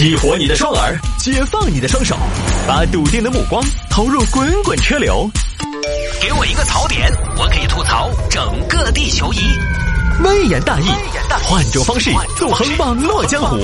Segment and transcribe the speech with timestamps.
[0.00, 2.16] 激活你的双耳，解放你的双手，
[2.66, 5.30] 把笃定的目光投入滚滚车流。
[6.22, 9.40] 给我一个槽点，我可以吐槽整个地球仪。
[10.24, 10.86] 微言大义，
[11.42, 13.58] 换种方式纵横网络江湖。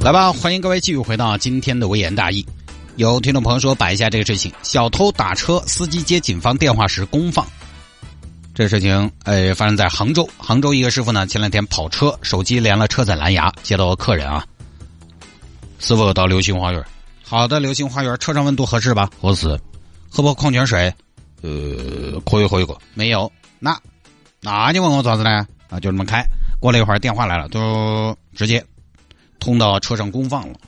[0.00, 2.46] 来吧，欢迎各位继续回到今天的微言大义。
[2.96, 7.46] 有听众朋友说摆一下这个事情：小偷打车，司机接警方电话时公放。
[8.54, 10.28] 这事情，呃，发生在杭州。
[10.36, 14.44] 杭州一个师傅呢，前两天跑车，手机连了车载蓝牙，接到客人啊。
[15.78, 16.84] 师傅到流星花园，
[17.24, 19.10] 好的，流星花园车上温度合适吧？
[19.20, 19.58] 合适。
[20.10, 20.92] 喝不矿泉水？
[21.40, 22.76] 呃，可以喝一个。
[22.92, 23.32] 没有？
[23.58, 23.74] 那，
[24.42, 25.46] 那你问我咋子呢？
[25.70, 26.22] 啊，就这么开。
[26.60, 28.62] 过了一会儿，电话来了，就直接
[29.40, 30.58] 通到车上公放了。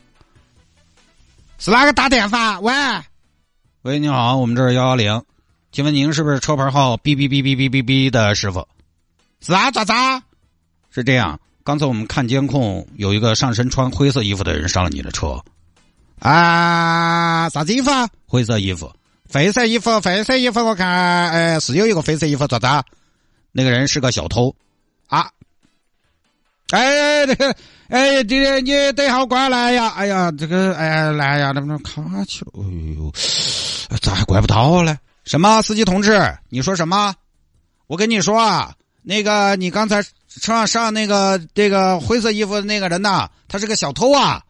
[1.59, 2.59] 是哪个打电话？
[2.61, 2.73] 喂，
[3.83, 5.23] 喂，你好，我们这是幺幺零。
[5.75, 8.65] 请问您是不是车牌号 B B B B B B B 的师傅？
[9.41, 9.93] 是啊，咋子？
[10.89, 15.43] 是这样，刚才我们看监控，有一个上身穿灰色衣服的人上了你的车。
[16.21, 17.91] 啊，啥子衣服？
[17.91, 18.89] 啊灰色衣服，
[19.29, 20.89] 灰色衣服，灰色衣服，我看，
[21.33, 22.87] 哎，是有一个灰色衣服，咋子？
[23.51, 24.55] 那个人是个小偷。
[25.09, 25.29] 啊，
[26.71, 27.57] 哎，这个，
[27.89, 29.89] 哎，这个你等一下，我过来呀！
[29.89, 32.53] 哎呀，这个，哎呀，来呀，能不能卡起了？
[32.63, 32.63] 哎
[32.97, 33.13] 呦，
[34.01, 34.97] 咋还怪不到嘞？
[35.25, 36.37] 什么司机同志？
[36.49, 37.15] 你说什么？
[37.87, 40.11] 我跟你说啊，那个你刚才车
[40.53, 44.43] 上上那个这个灰色衣服的那个人呐，他是个小偷啊！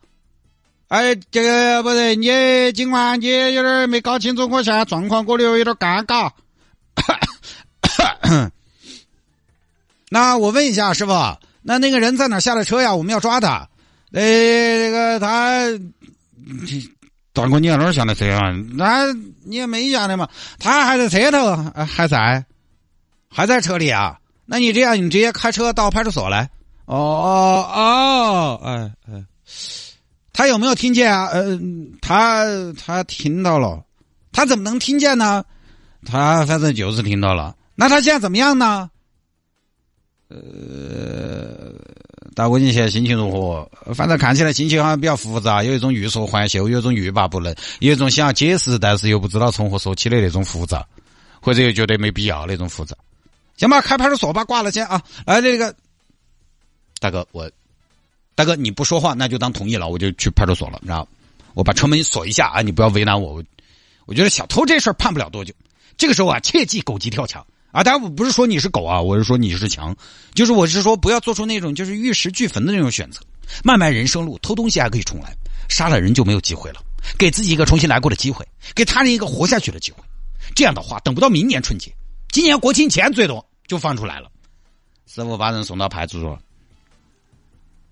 [0.89, 6.31] 哎，这个不对，你警官，你有点没搞清楚我现在状况，我有有点尴尬。
[10.11, 11.13] 那我问一下师傅，
[11.63, 12.95] 那那个人在哪下的车呀？
[12.95, 13.69] 我们要抓他。
[14.13, 15.63] 呃，这个他。
[17.35, 18.53] 大哥，你在哪儿下的车啊？
[18.75, 19.13] 那
[19.45, 20.29] 你也没下的嘛？
[20.61, 22.47] 他还在车头，还在，
[23.29, 24.17] 还在车里啊？
[24.47, 26.49] 那你这样，你直接开车到派出所来。
[26.87, 29.25] 哦哦哦，哎哎，
[30.33, 31.27] 他有没有听见啊？
[31.27, 31.59] 呃，
[32.01, 32.45] 他
[32.79, 33.85] 他听到了，
[34.31, 35.45] 他怎么能听见呢？
[36.07, 37.57] 他反正就是听到了。
[37.75, 38.89] 那他现在怎么样呢？
[40.29, 41.75] 呃。
[42.35, 43.95] 大哥，你现在心情如何？
[43.95, 50.85] 反正看起来心情好像比较复杂，有一种欲说还休，有一种欲罢不能，有一种想要解释，但是又不知道从何说起的那种复杂，
[51.41, 52.97] 或者又觉得没必要那种复杂。
[53.57, 55.01] 行吧，开派出所吧，挂了先啊。
[55.25, 55.73] 来，这个
[56.99, 57.49] 大哥，我
[58.35, 61.07] 大哥你不说话，那就当同意了，我就去派出所了，知道
[61.55, 63.41] 我把车门锁一下啊，你不要为难我。
[64.07, 65.55] 我觉得小偷这事儿判不了多久，
[65.97, 67.47] 这个时候啊，切记狗急跳墙。
[67.75, 69.95] 啊，当然我不是说你是狗啊，我是说你是强，
[70.33, 73.21] 就是我是说不要做出那种就是玉石俱焚的那种选择。
[73.65, 75.35] 漫漫人生路，偷东西还可以重来，
[75.69, 76.81] 杀了人就没有机会了。
[77.19, 78.47] 给自己一个重新来过的机会，
[78.77, 79.99] 给他人一个活下去的机会。
[80.55, 81.93] 这样的话，等不到明年春节，
[82.29, 84.31] 今年国庆前最多就放出来了。
[85.09, 86.39] 师傅把人送到派出所，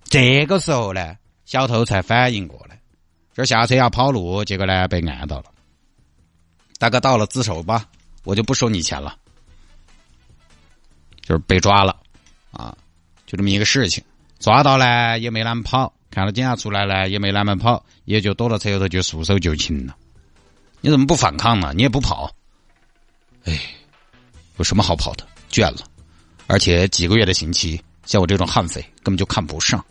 [0.04, 2.80] 这个时候呢，小偷才反应过来，
[3.34, 5.46] 这下车要跑路，结果呢被按到了。
[6.78, 7.84] 大哥到了自首吧，
[8.22, 9.16] 我就不收你钱了。
[11.32, 11.96] 就是被抓了，
[12.50, 12.76] 啊，
[13.24, 14.04] 就这么一个事情。
[14.38, 19.96] 抓到呢也没哪么跑，看到警察出来呢也没哪么跑，也就躲到车后头就束手就擒了。
[20.82, 21.72] 你怎么不反抗呢？
[21.74, 22.30] 你也不跑，
[23.44, 23.58] 哎，
[24.58, 25.26] 有什么好跑的？
[25.50, 25.78] 倦了，
[26.48, 29.82] 而且几个月的刑期，像我这种悍匪根本就看不上。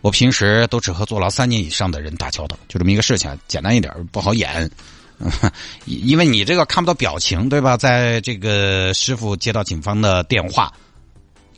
[0.00, 4.70] 我平时都只和坐牢三年以上的人打交道，就这么一个事情，简单一点不好演。
[5.84, 7.76] 因为你这个看不到表情，对吧？
[7.76, 10.72] 在这个师傅接到警方的电话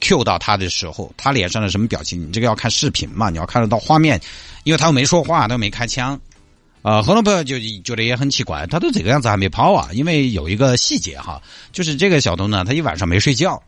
[0.00, 2.20] ，Q 到他的时候，他脸上的什么表情？
[2.20, 4.20] 你这个要看视频嘛，你要看得到画面，
[4.64, 6.18] 因为他又没说话，他又没开枪，
[6.82, 9.90] 啊，很多朋友就觉得也很奇怪，他都这个样子还没跑啊？
[9.92, 13.62] 因为有一个细节哈，就是这个小偷呢，他一晚上没睡觉。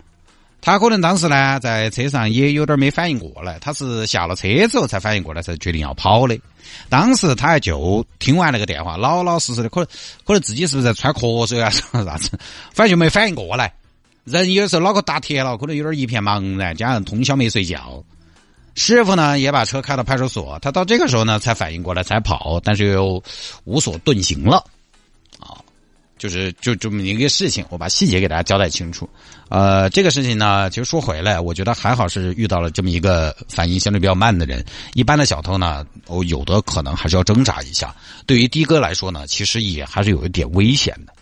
[0.63, 6.39] 他可能当时呢，在车上也有点没反应过来，他是下了车之后才反应过来，才决定要跑的。
[6.89, 9.87] 当时他还就听完那个电话，老老实实的，可能
[10.25, 12.31] 可能自己是不是在喘瞌睡啊，啥子，
[12.73, 13.75] 反正就没反应过来。
[14.25, 18.03] 人有时候脑壳打铁了，可能有点一片茫然，加上通宵没睡觉。
[18.77, 23.23] 师傅呢，也把车开到派出所，他到这个时候呢，才反应过来，才跑，但是又
[23.65, 24.65] 无所遁形了。
[25.41, 25.59] 啊
[26.23, 29.11] 就是就这么一个事情，我把细节给大家交代清楚。
[29.49, 34.65] 呃，这个事情呢，其实说回来，我觉得还好是遇到了这么一个反应相对比较慢的人。
[34.95, 37.93] 一般的小偷呢，哦，有的可能还是要挣扎一下。
[38.25, 41.13] 对于的哥来说呢，其实也还是有一点危险的。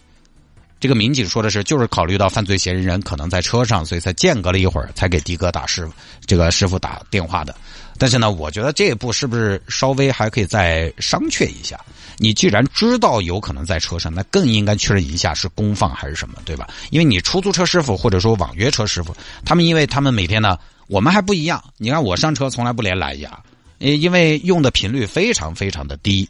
[0.81, 5.93] 这个民警说的是，就是考虑到犯罪嫌疑人可能在车上，所以才间隔了一会儿才给的哥打师傅
[6.25, 7.55] 这个师傅打电话的。
[7.99, 11.79] 但是呢，我觉得这一步是不是稍微还可以再商榷一下？
[12.17, 16.67] 你既然知道有可能在车上，那更应该确认一下是公放还是什么，对吧？
[16.91, 21.63] 因为你出租车师傅或者说网约车师傅，他们因为他们每天呢我们还不一样。
[21.77, 23.39] 你看我上车从来不连蓝牙，
[23.79, 26.27] 因为用的频率非常非常的低。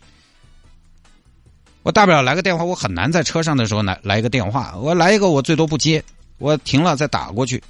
[1.83, 4.75] 我大不了来个电话，我很难在车上的时候来来一个电话。
[4.77, 6.03] 我来一个，我最多不接，
[6.39, 7.63] 我停了再打过去。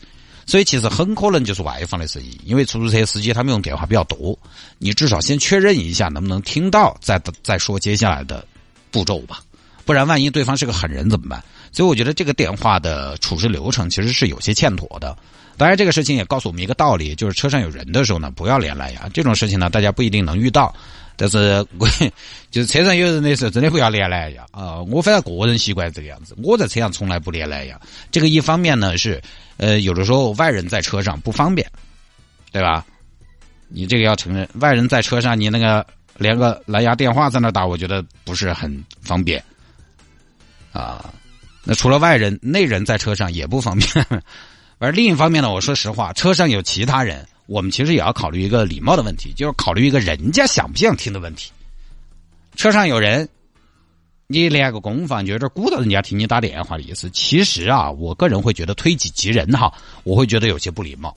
[0.47, 4.37] 所以其实很可能就是外放的声音，因为出租车司机他们用电话比较多，
[4.79, 8.45] 你至少先确认一下能不能听到，再再说接下来的
[8.91, 9.41] 步骤吧。
[9.85, 11.43] 不然万一对方是个狠人怎么办？
[11.71, 15.17] 所以我觉得这个电话的处置流程其实是有些欠妥的。
[15.57, 19.09] 当然，这个事情也告诉我们一个道理，就是车上有人的时候呢，不要连蓝牙。
[19.12, 20.75] 这种事情呢，大家不一定能遇到。
[21.21, 21.39] 但是
[21.79, 21.87] 我，
[22.51, 24.81] 就是车上有人的时候，真的不要连蓝牙啊！
[24.85, 27.79] 我反正个人习惯这个样子，我在车上从来不连蓝牙。
[28.11, 29.21] 这个一方面呢是，
[29.59, 31.71] 呃，有的时候外人在车上不方便，
[32.51, 32.87] 对吧？
[33.69, 35.87] 你这个要承认，外人在车上，你那个
[36.17, 39.45] 连个蓝牙电话在那打，我觉得不是很方便
[40.73, 41.13] 啊。
[41.65, 44.07] 那除了外人，内人在车上也不方便。
[44.81, 47.29] 而另一方面呢，我说实话，车上有其他人。
[47.50, 51.50] 我们其实也要考虑一个礼貌的问题，就是考虑一个人家想不想听的问题。
[52.55, 53.29] 车上有人，
[54.29, 57.11] 你连个公放就有点鼓捣人家听你打电话的意思。
[57.11, 59.73] 其实啊，我个人会觉得推己及人哈，
[60.05, 61.12] 我会觉得有些不礼貌。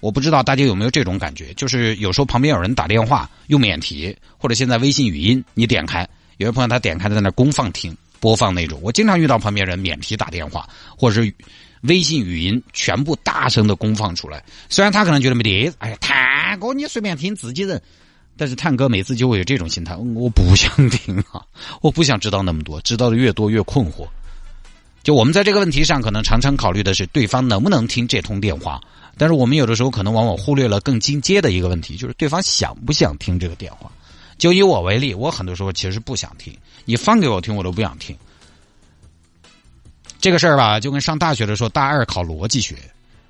[0.00, 6.00] 我不知道大家有没有这种感觉，就是有时候旁边有人打电话用免提，或者现在微信语音，你点开，
[6.38, 8.80] 有些朋友他点开在那公放听播放那种。
[8.82, 10.68] 我经常遇到旁边人免提打电话，
[10.98, 11.32] 或者是。
[11.82, 17.80] 微信语音全部大声的公放出来，虽然他可能觉得没得，哎呀，探哥你随便听自己人，
[18.36, 21.42] 但是探哥每次就会有这种心态，我不想听啊，
[21.82, 24.06] 我不想知道那么多，知道的越多越困惑。
[25.02, 28.80] 就我们在这个问题上，可能常常考虑的是对方能不能听这通电话，
[29.16, 33.90] 但是我们有的时候可能往往忽略了更进阶的一个问题，就是对方想不想听这个电话。
[34.36, 36.52] 就以我为例，我很多时候其实不想听，
[36.84, 38.16] 你放给我听，我都不想听。
[40.26, 42.74] 这个事儿吧，就跟上大学的时候，大二考逻辑学，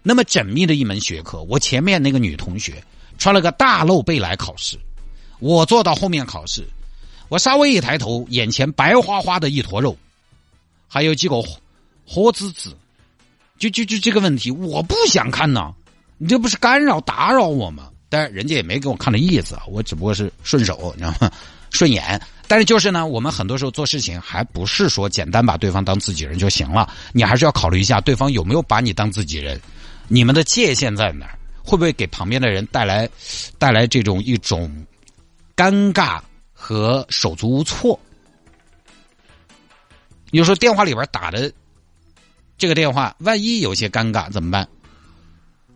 [0.02, 1.42] 那么缜密的一门学科。
[1.42, 2.82] 我前面那个女同学
[3.18, 4.78] 穿了个大露背来考试，
[5.38, 6.66] 我坐到后面考试，
[7.28, 9.94] 我稍微一抬头，眼前白花花的一坨肉，
[10.88, 11.36] 还有几个
[12.06, 12.74] 火籽籽，
[13.58, 15.74] 就就就这个问题，我不想看呐，
[16.16, 17.90] 你这不是干扰打扰我吗？
[18.08, 21.30] 但是人家也没给我看的意思啊，我只不过是顺手，你知道吗？
[21.68, 22.18] 顺眼。
[22.48, 29.60] 但是就是呢，我们很多时候做事情还不是说简单把对方当自己人就行了，你还是要考虑一下对方有没有把你当自己人，
[30.08, 31.38] 你们的界限在哪儿？
[31.64, 33.08] 会不会给旁边的人带来
[33.58, 34.70] 带来这种一种
[35.56, 36.20] 尴尬
[36.52, 37.98] 和手足无措？
[40.30, 41.52] 有时候电话里边打的
[42.56, 44.68] 这个电话，万一有些尴尬怎么办？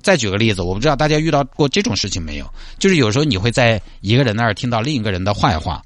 [0.01, 2.49] 再举个例子，我不知道大家遇到过这种事情没有？
[2.79, 5.85] 就是有时候你会在一个人那儿听到另一个人的坏话。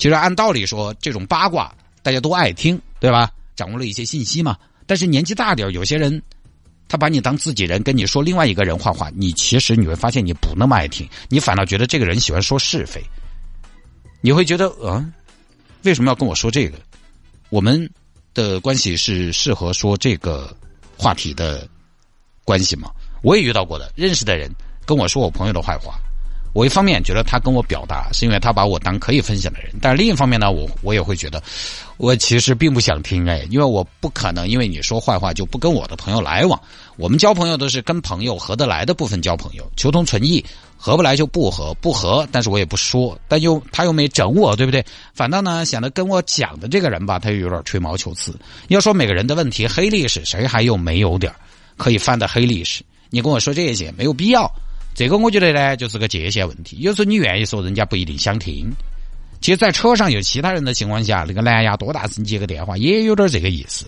[0.00, 1.70] 其实按道理说，这种八卦
[2.02, 3.30] 大家都爱听，对吧？
[3.54, 4.56] 掌握了一些信息嘛。
[4.86, 6.20] 但是年纪大点有些人
[6.88, 13.04] 他把你当自己人，跟你说另外一个人坏话，你其实你会发现你不那么爱听，你反倒觉得这个人喜欢说是非。
[14.22, 15.12] 你会觉得，嗯，
[15.82, 16.78] 为什么要跟我说这个？
[17.50, 17.86] 我们
[18.32, 20.56] 的关系是适合说这个
[20.96, 21.68] 话题的
[22.42, 22.90] 关系吗？
[23.22, 24.50] 我也遇到过的，认识的人
[24.86, 26.00] 跟我说我朋友的坏话。
[26.52, 31.42] 我一方面觉得他跟我表达，是因为他把我当可以分享的人，但另一方面呢，我我也会觉得，
[31.96, 36.60] 我其实并不想听哎，因为我不可能因为你说坏话就不跟我的朋友来往。
[36.96, 40.44] 我们交朋友都是跟朋友合得来的部分交朋友，求同存异，
[40.76, 44.84] 合不来就不合，不合，但是我也不说，但又他又没整我，对不对？
[45.14, 48.34] 反倒呢，显得跟我讲的这个人吧，他又有点吹毛求疵。
[48.68, 51.32] 要说每个人的问题，黑历史谁还有没有点
[51.76, 52.82] 可以翻的黑历史？
[53.08, 54.50] 你跟我说这些没有必要。
[55.00, 56.76] 这个我觉得呢，就是个界限问题。
[56.80, 58.70] 有时候你愿意说，人家不一定想听。
[59.40, 63.86] 其实，在车上有其他人的情况下，那个蓝牙多大声接个电话，也有点这个意思。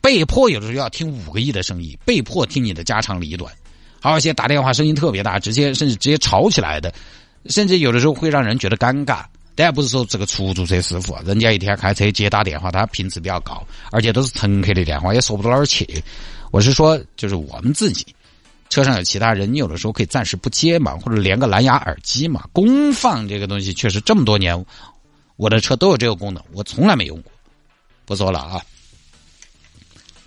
[0.00, 3.52] 被迫有的时候要听五个亿的声音，被迫听你的家长里短。
[4.00, 6.90] 还有一些打电话声音特别大，直接甚至直接吵起来的，
[7.50, 9.22] 甚至有的时候会让人觉得尴尬。
[9.54, 13.62] 当然不是说这个出租车师傅，人家一天开车接打电话，他频次比较高，
[13.92, 15.86] 而且都是乘客的电话，也说不到哪儿去。
[16.50, 18.06] 我是说，就是我们自己。
[18.68, 22.46] 车上有其他人，你有的时候可以暂时不接嘛，或者连个蓝牙耳机嘛。
[22.52, 24.64] 功放这个东西确实这么多年，
[25.36, 27.32] 我的车都有这个功能，我从来没用过。
[28.04, 28.62] 不说了啊，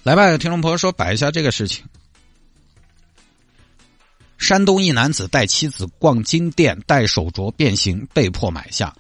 [0.03, 1.83] 来吧，有听众朋友说摆一下这个事情。
[4.38, 8.91] 山东一男子带妻子逛金店，戴手镯变形，被迫买下。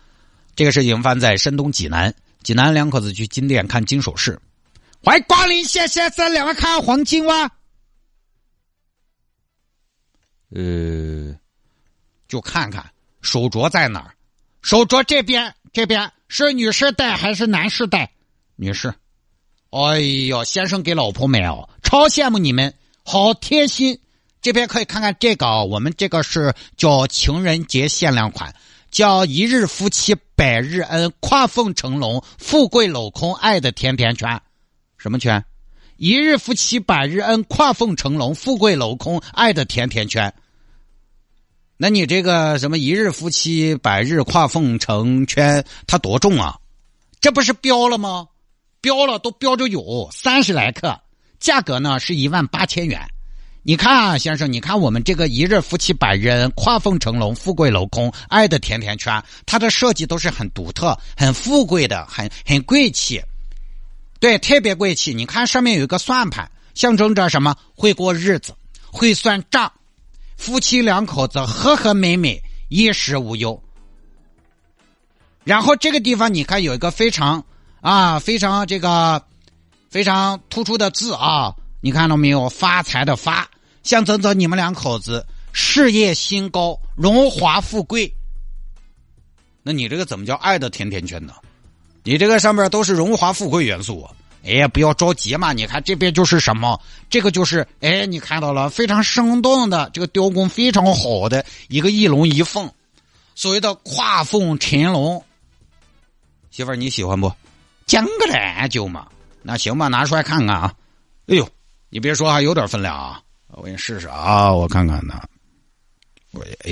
[0.55, 4.39] 这个事情发生在山东济南，济南两口子去金店看金首饰。
[5.03, 7.51] 欢迎光临，谢谢，这两位看黄金哇。
[10.53, 11.35] 呃，
[12.27, 12.91] 就看看
[13.21, 14.15] 手镯在哪儿。
[14.61, 18.11] 手镯这边，这边是女士戴还是男士戴？
[18.55, 18.93] 女士。
[19.69, 23.99] 哎呦，先生给老婆买哦，超羡慕你们，好贴心。
[24.41, 28.53] 这边可以看看这个，我们这个是叫情人节限量款，
[28.89, 34.41] 叫一日夫妻百日恩，跨凤成龙，富贵镂空，爱的甜甜圈。
[34.97, 35.45] 什么圈？
[35.97, 40.33] 一日夫妻百日恩，跨凤成龙，富贵镂空，爱的甜甜圈。
[41.83, 46.59] 那你这个什么一日夫妻百日跨凤成圈，它多重啊？
[47.19, 48.27] 这不是标了吗？
[48.81, 50.95] 标了都标着有三十来克，
[51.39, 53.01] 价格呢是一万八千元。
[53.63, 63.19] 你看啊，先生，你看我们这个一日夫妻百日跨凤成龙，富贵镂空，爱的甜甜圈，它的设计都是很独特、很富贵的，很很贵气。
[64.19, 65.15] 对，特别贵气。
[65.15, 67.55] 你看上面有一个算盘，象征着什么？
[67.73, 68.53] 会过日子，
[68.91, 69.71] 会算账，
[70.41, 73.61] 夫妻两口子和和美美，衣食无忧。
[75.43, 77.45] 然后这个地方你看有一个非常
[77.79, 79.23] 啊，非常这个
[79.91, 81.53] 非常突出的字啊。
[81.79, 82.49] 你看到没有？
[82.49, 83.47] 发财的发，
[83.83, 88.11] 象征着你们两口子事业心高、荣华富贵。
[89.61, 91.35] 那你这个怎么叫爱的甜甜圈呢？
[92.03, 94.11] 你这个上面都是荣华富贵元素啊。
[94.43, 95.53] 哎，不要着急嘛！
[95.53, 96.79] 你看这边就是什么？
[97.09, 102.71] 这个就是哎，你看到了非常生动的这个雕工非常好的一个一龙一凤，
[103.35, 105.23] 所谓的跨凤成龙。
[106.49, 107.31] 媳妇儿你喜欢不？
[107.85, 109.07] 讲个烂就嘛？
[109.41, 110.73] 那行吧，拿出来看看啊！
[111.27, 111.47] 哎呦。
[111.93, 113.21] 你别说，还有点分量啊！
[113.49, 115.21] 我给你试试啊，我看看呢。
[116.31, 116.71] 我哎，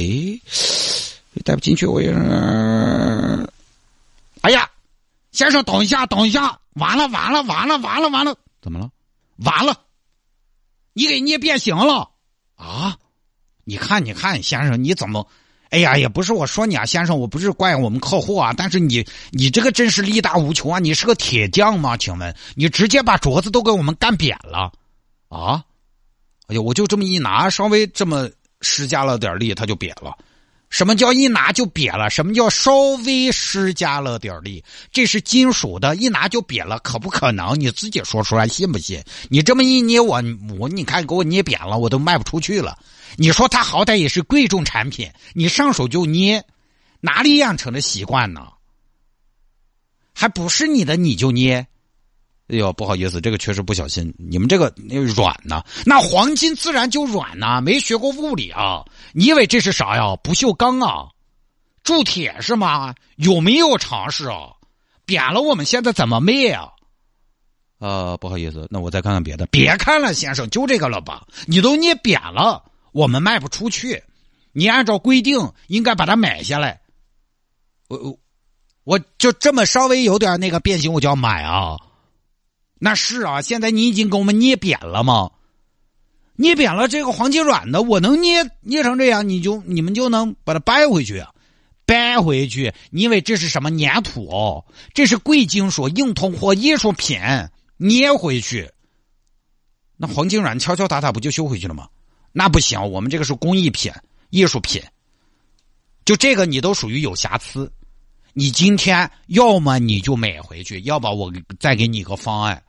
[1.44, 2.10] 带不进去，我也。
[4.40, 4.70] 哎呀，
[5.34, 8.90] 先生，等一下，等一下，完了，完了，完了，完了，完了，怎么了？
[9.38, 9.76] 完了，
[10.94, 12.10] 你给捏变形了
[12.56, 12.98] 啊！
[13.64, 15.28] 你看，你看，先生，你怎么？
[15.70, 20.80] 哎呀，也不是我说你啊，先生，我不是怪我们客户啊，但是你，你这个真是力大无穷啊！
[20.80, 21.96] 你是个铁匠吗？
[21.96, 24.72] 请问，你直接把镯子都给我们干扁了。
[25.28, 25.64] 啊！
[26.48, 28.28] 哎呀，我就这么一拿，稍微这么
[28.62, 30.18] 施加了点力，它就瘪了。
[30.70, 32.10] 什么叫一拿就瘪了？
[32.10, 32.74] 什么叫稍
[33.06, 34.64] 微施加了点力？
[34.92, 37.60] 这是金属的，一拿就瘪了，可不可能？
[37.60, 39.04] 你自己说出来，信不信？
[39.30, 40.24] 你这么一捏，我
[40.60, 42.78] 我你看给我捏扁了，我都卖不出去了。
[43.18, 46.46] 你说它好歹也是贵重产品，你上手就捏，
[47.02, 48.48] 哪里养成的习惯呢？
[50.14, 51.66] 还不是你的你就捏？
[52.50, 54.12] 哎呦，不好意思，这个确实不小心。
[54.18, 55.64] 你们这个那软呢？
[55.86, 57.62] 那黄金自然就软呐。
[57.62, 58.84] 没学过物理啊？
[59.14, 60.16] 你以为这是啥呀？
[60.24, 61.10] 不锈钢啊？
[61.84, 62.96] 铸铁是吗？
[63.18, 64.54] 有没有常识啊？
[65.06, 66.70] 扁了，我们现在怎么卖啊？
[67.78, 69.46] 呃，不好意思，那我再看看别的。
[69.48, 71.28] 别看了，先生，就这个了吧？
[71.46, 74.04] 你都捏扁了，我们卖不出去。
[74.54, 76.82] 你按照规定应该把它买下来。
[77.88, 78.20] 我我
[78.84, 81.78] 我就这么稍微有点那个变形，我就要买啊。
[82.80, 85.32] 那是啊，现在你已经给我们捏扁了吗？
[86.36, 91.26] 捏扁了这个黄金软的，我能捏捏成这样，你就你们就能把它掰回去，
[91.86, 92.74] 掰回去。
[92.92, 94.64] 你以为这是什么粘土哦？
[94.94, 97.20] 这是贵金属、硬通货、艺术品，
[97.76, 98.72] 捏回去。
[99.98, 101.90] 那黄金软敲敲打打不就修回去了吗？
[102.32, 103.92] 那不行，我们这个是工艺品、
[104.30, 104.82] 艺术品，
[106.06, 107.70] 就这个你都属于有瑕疵。
[108.32, 112.64] 你今天要么你就买回去，要么我再给你个方案。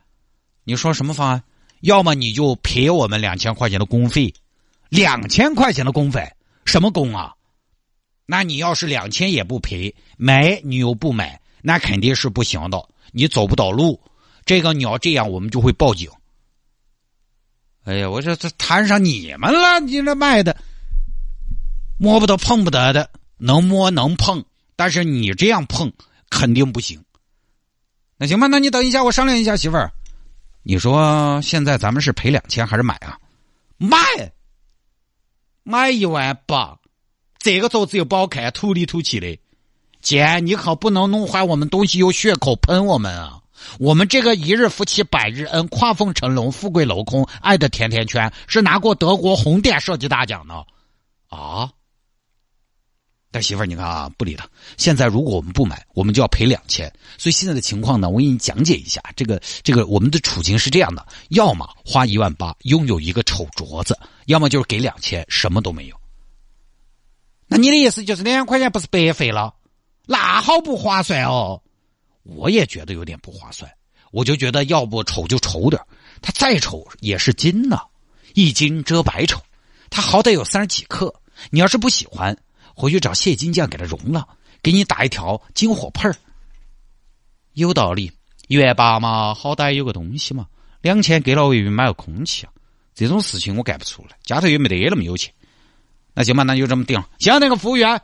[0.71, 1.43] 你说什么方案？
[1.81, 4.33] 要么你就赔我们两千块钱的工费，
[4.87, 6.31] 两千块钱的工费，
[6.63, 7.33] 什么工啊？
[8.25, 13.99] 那你要是两千也不赔，买你又不买，那肯定是不行的，你走不到路。
[14.45, 16.09] 这个你要这样，我们就会报警。
[17.83, 20.55] 哎呀，我说这摊上你们了，你这卖的
[21.97, 24.45] 摸不得碰不得的，能摸能碰，
[24.77, 25.91] 但是你这样碰
[26.29, 27.03] 肯定不行。
[28.15, 29.91] 那行吧，那你等一下，我商量一下，媳妇儿。
[30.63, 33.17] 你说现在咱们是赔两千还是买啊？
[33.77, 33.97] 买，
[35.63, 36.77] 买一万八，
[37.39, 39.39] 这个镯子又不好看，土里土气的。
[40.01, 43.41] 姐，你可不能弄坏我们东西，有血口喷我们啊！
[43.79, 50.65] 我们这个一日夫妻百日恩，跨凤成龙，富贵镂空，爱的甜甜圈，是拿过德国红点设计大奖的
[51.29, 51.71] 啊。
[53.33, 54.45] 但媳妇儿，你看啊，不理他。
[54.77, 56.91] 现在如果我们不买，我们就要赔两千。
[57.17, 59.01] 所以现在的情况呢，我给你讲解一下。
[59.15, 65.95] 这个这个，我们的处境是这样的：要么花一万八拥有一个丑镯子，要么就是给两千什么都没有。
[67.47, 69.53] 那你的意思就是两块钱不是白费了？
[70.05, 71.61] 那好不划算哦。
[72.23, 73.71] 我也觉得有点不划算。
[74.11, 75.81] 我就觉得要不丑就丑点
[76.21, 77.79] 它再丑也是金呢，
[78.33, 79.41] 一金遮百丑，
[79.89, 81.13] 它好歹有三十几克。
[81.49, 82.37] 你要是不喜欢。
[82.75, 84.27] 回去找谢金匠给他融了，
[84.61, 86.15] 给你打一条金火盆儿，
[87.53, 88.11] 有道理。
[88.47, 90.45] 一万八嘛，好歹有个东西嘛。
[90.81, 92.51] 两千给了我以为买个空气啊，
[92.93, 95.33] 这种事情我干不出来，家头又没得那么有钱。
[96.13, 97.07] 那行吧，那就这么定了。
[97.19, 97.97] 行，那个服务员，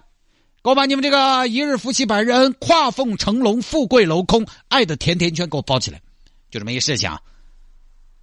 [0.63, 5.99] 给我把你们这个一日夫妻百日恩，跨凤成龙，富贵楼空，爱的甜甜圈给我包起来。
[6.49, 7.19] 就这么一事情啊，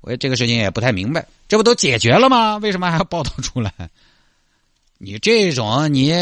[0.01, 2.57] 我这个事情也不太明白，这不都解决了吗？
[2.57, 3.71] 为什么还要报道出来？
[4.99, 6.13] 你这种你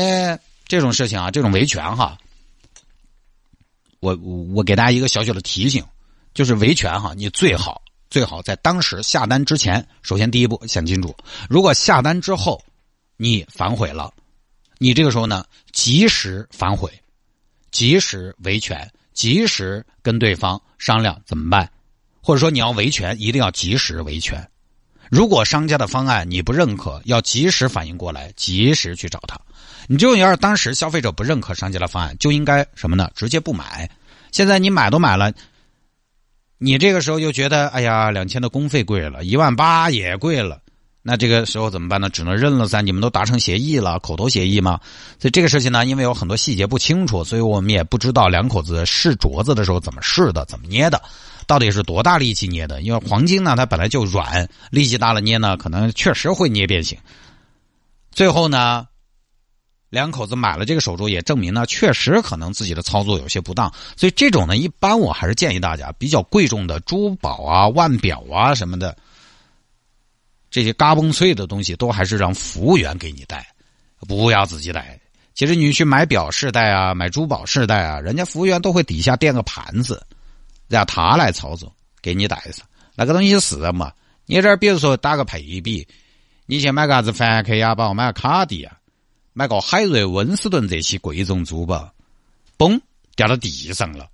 [0.66, 2.18] 这种事情啊，这种维权哈，
[4.00, 5.84] 我我给大家一个小小的提醒，
[6.34, 11.14] 就是维权哈，你最好最好在当时下单之前，首先第一步想清楚，
[11.48, 12.62] 如果下单之后
[13.16, 14.12] 你反悔了，
[14.78, 16.90] 你这个时候呢及时反悔，
[17.70, 21.70] 及时维权，及时跟对方商量怎么办。
[22.24, 24.48] 或者说你要维权，一定要及时维权。
[25.12, 29.38] 如果商家的方案你不认可，要及时反应过来，及时去找他。
[29.86, 33.10] 你就要是当时消费者不认可商家的方案，就应该什么呢？
[33.14, 33.86] 直接不买。
[34.30, 35.30] 现在你买都买了，
[36.56, 40.58] 你这个时候又觉得，哎呀，两千的工费贵了，一万八也贵了。
[41.02, 42.08] 那这个时候怎么办呢？
[42.08, 42.80] 只能认了噻。
[42.80, 44.80] 你们都达成协议了，口头协议吗？
[45.20, 51.02] 所以这个事情呢，因为有很多细节不清楚，所以我们也不知道两口子试镯子的时候怎么试的，怎么捏的，
[51.46, 52.82] 到底是多大力气捏的。
[52.82, 56.98] 因为黄金呢，它本来就软，力气大了捏呢，可能确实会捏变形。
[58.10, 58.86] 最后呢，
[59.90, 63.72] 两口子买了这个手镯，也证明呢，确实可能自己的操作有些不当。
[63.96, 68.96] 所以这种呢，一般我还是建议大家，比较贵重的珠宝啊、腕表啊什么的。
[70.50, 73.46] 这些嘎嘣脆的东西都还是让服务员给你带，
[74.06, 75.00] 不要自己带。
[75.32, 80.06] 其实你去买表试戴啊，买珠宝试戴啊，人家服务员都会底下垫个盘子，
[80.72, 82.66] 让他来操作，给你带上。
[82.94, 83.92] 那个东西是嘛？
[84.26, 85.86] 你这儿比如说打个配比，
[86.46, 88.78] 你去买个啥子梵克雅宝，买个卡地亚，
[89.32, 91.92] 买个海瑞、温斯顿这些贵重珠宝，
[92.56, 92.80] 嘣
[93.14, 94.08] 掉到地上了，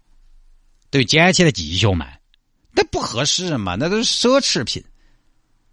[0.90, 2.20] 等于捡起来继续卖，
[2.72, 3.76] 那不合适嘛？
[3.76, 4.82] 那都是奢侈品。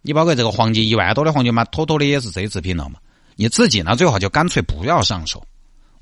[0.02, 3.00] 你包括这个黄金一万多的黄金嘛，妥妥的也是奢侈品了嘛。
[3.34, 5.44] 你自己呢，最好就干脆不要上手，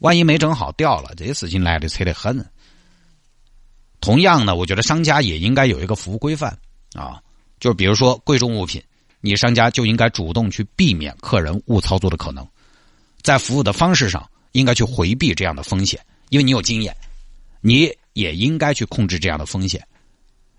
[0.00, 2.38] 万一没整好掉了，这些事情来的扯得很。
[4.04, 6.58] 同样呢，我觉得商家也应该有一个服务规范
[6.92, 7.22] 啊，
[7.58, 8.82] 就比如说贵重物品，
[9.22, 12.46] 你商家就应该主动去避免客人误操作的可能，
[13.22, 16.94] 在服务的方式上应该去回避这样的风险，因为你有经验，
[17.62, 19.82] 你也应该去控制这样的风险。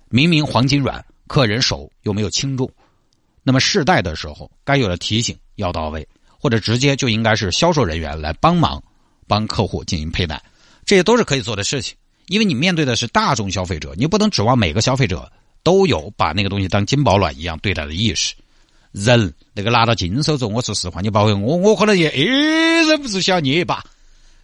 [0.10, 2.68] 明明黄金软，客人手又没有轻重。
[3.44, 6.08] 那么试戴的时候，该有的提醒要到位，
[6.40, 8.82] 或者直接就应该是销售人员来帮忙，
[9.28, 10.42] 帮客户进行佩戴，
[10.84, 11.96] 这些都是可以做的事情。
[12.28, 15.32] 因为你面对的是大众消费者，你不能指望每个消费者
[15.64, 18.34] 都有把那个东西当金宝卵一样对待的意识。
[18.92, 23.84] 人那个拿到金手镯，我说实话，你包括我，我可能也诶忍不住想捏一把。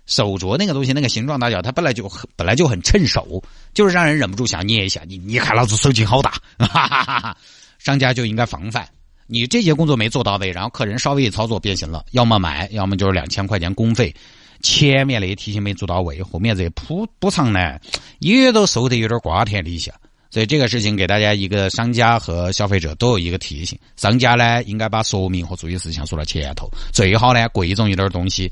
[0.08, 3.42] 手镯那个东西，那个形状大小，它本来就本来就很趁手，
[3.74, 5.02] 就是让人忍不住想捏一下。
[5.08, 7.38] 你你看老子手劲好大，哈哈哈哈。
[7.80, 8.88] 商家就应该防范，
[9.26, 14.14] 你这些工作没做到位，然后客人稍微一操作变形了，要么买，要么就是两千块钱工费。
[14.62, 17.80] 前面那些提醒没做到位，后面这补补偿呢，
[18.20, 19.94] 也都收得有点瓜田李下。
[20.30, 28.50] 所以这个事情给大家一个商家和消费者都有一个提醒：商家呢应该把说明和注意事项说到前头，最好呢贵重一点东西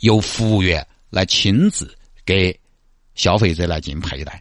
[0.00, 1.92] 由服务员来亲自
[2.24, 2.56] 给
[3.16, 4.40] 消费者来进行佩戴。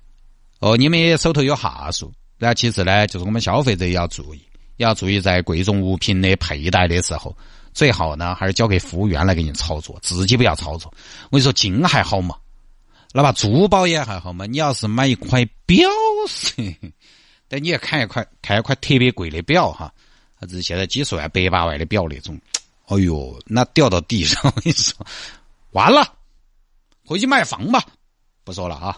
[0.60, 2.12] 哦，你们也手头有哈数。
[2.38, 4.39] 然后其次呢，就是我们消费者也要注意，
[4.75, 7.36] 也要注意在贵重物品的佩戴的时候，
[7.78, 10.92] 最好呢还是交给服务员来给你操作，自己不要操作。
[11.26, 12.36] 我跟你说，金还好嘛，
[13.13, 14.48] 哪怕珠宝也还好嘛。
[14.48, 15.88] 你要是买一块表，
[17.48, 19.94] 但你要看一块看一块特别贵的表哈，
[20.34, 22.36] 还是现在几十万、百把万的表那种，
[22.88, 25.06] 哎呦，那掉到地上， 我跟你说，
[25.70, 26.16] 完了，
[27.06, 27.86] 回去买房吧，
[28.44, 28.98] 不说了啊。